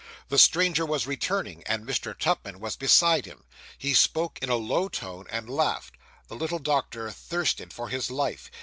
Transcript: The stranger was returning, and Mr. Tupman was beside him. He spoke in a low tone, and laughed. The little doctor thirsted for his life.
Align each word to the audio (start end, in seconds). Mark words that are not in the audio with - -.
The 0.29 0.39
stranger 0.39 0.83
was 0.83 1.05
returning, 1.05 1.61
and 1.67 1.85
Mr. 1.85 2.17
Tupman 2.17 2.59
was 2.59 2.75
beside 2.75 3.27
him. 3.27 3.43
He 3.77 3.93
spoke 3.93 4.39
in 4.41 4.49
a 4.49 4.55
low 4.55 4.89
tone, 4.89 5.27
and 5.29 5.47
laughed. 5.47 5.93
The 6.27 6.35
little 6.35 6.57
doctor 6.57 7.11
thirsted 7.11 7.71
for 7.71 7.89
his 7.89 8.09
life. 8.09 8.49